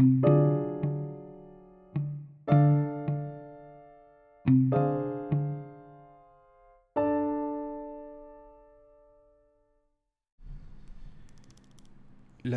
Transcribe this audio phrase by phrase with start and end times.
[0.00, 0.06] La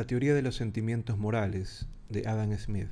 [0.08, 2.88] teoría de los sentimientos morales de Adam Smith.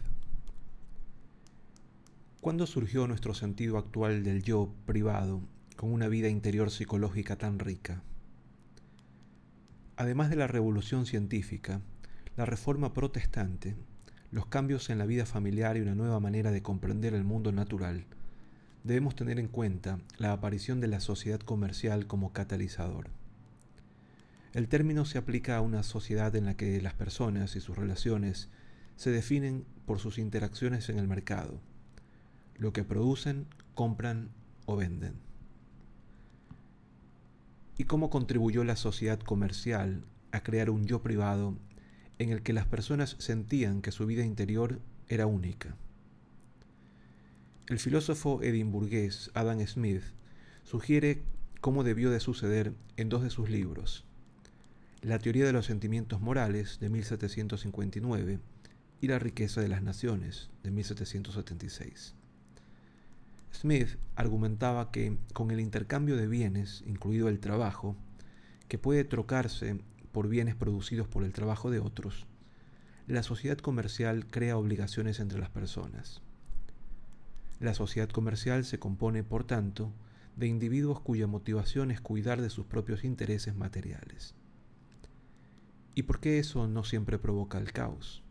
[2.42, 5.42] ¿Cuándo surgió nuestro sentido actual del yo privado
[5.78, 8.04] con una vida interior psicológica tan rica?
[9.96, 11.80] Además de la revolución científica,
[12.36, 13.78] la reforma protestante,
[14.32, 18.06] los cambios en la vida familiar y una nueva manera de comprender el mundo natural,
[18.84, 23.10] debemos tener en cuenta la aparición de la sociedad comercial como catalizador.
[24.54, 28.50] El término se aplica a una sociedad en la que las personas y sus relaciones
[28.96, 31.60] se definen por sus interacciones en el mercado,
[32.58, 34.30] lo que producen, compran
[34.66, 35.16] o venden.
[37.78, 41.58] ¿Y cómo contribuyó la sociedad comercial a crear un yo privado
[42.22, 44.80] en el que las personas sentían que su vida interior
[45.10, 45.76] era única?
[47.68, 50.04] El filósofo edimburgués Adam Smith
[50.64, 51.24] sugiere
[51.62, 54.06] cómo debió de suceder en dos de sus libros,
[55.02, 58.40] la teoría de los sentimientos morales de 1759
[59.02, 62.14] y La riqueza de las naciones de 1776.
[63.52, 67.96] Smith argumentaba que con el intercambio de bienes, incluido el trabajo,
[68.68, 69.80] que puede trocarse
[70.12, 72.28] por bienes producidos por el trabajo de otros,
[73.08, 76.22] la sociedad comercial crea obligaciones entre las personas.
[77.60, 79.92] La sociedad comercial se compone, por tanto,
[80.36, 84.34] de individuos cuya motivación es cuidar de sus propios intereses materiales.
[85.94, 88.24] ¿Y por qué eso no siempre provoca el caos?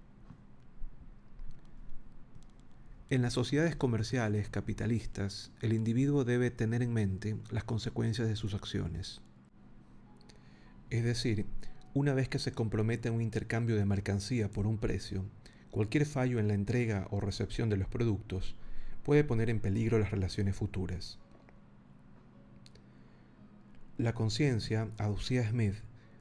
[3.10, 8.54] En las sociedades comerciales capitalistas, el individuo debe tener en mente las consecuencias de sus
[8.54, 9.20] acciones.
[10.90, 11.46] Es decir,
[11.92, 15.24] una vez que se compromete a un intercambio de mercancía por un precio,
[15.70, 18.54] cualquier fallo en la entrega o recepción de los productos
[19.02, 21.18] puede poner en peligro las relaciones futuras.
[23.98, 25.74] La conciencia, aducía Smith,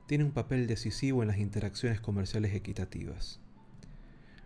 [0.08, 3.40] tiene un papel decisivo en las interacciones comerciales equitativas.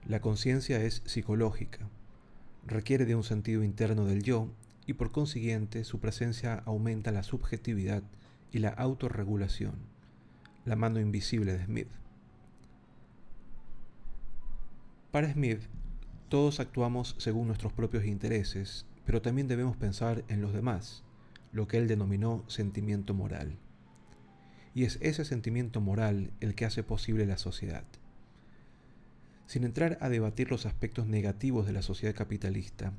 [0.05, 1.87] La conciencia es psicológica,
[2.67, 4.49] requiere de un sentido interno del yo
[4.85, 8.03] y por consiguiente su presencia aumenta la subjetividad
[8.51, 9.92] y la autorregulación,
[10.65, 11.89] la mano invisible de Smith.
[15.11, 15.61] Para Smith,
[16.29, 21.03] todos actuamos según nuestros propios intereses, pero también debemos pensar en los demás,
[21.51, 23.57] lo que él denominó sentimiento moral
[24.75, 27.83] y es ese sentimiento moral el que hace posible la sociedad.
[29.45, 32.93] Sin entrar a debatir los aspectos negativos de la sociedad capitalista,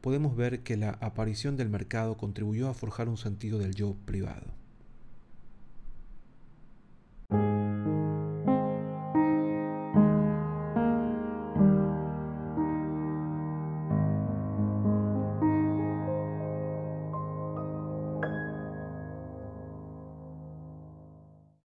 [0.00, 4.61] podemos ver que la aparición del mercado contribuyó a forjar un sentido del yo privado.